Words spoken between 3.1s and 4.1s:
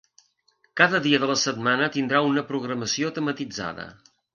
tematitzada.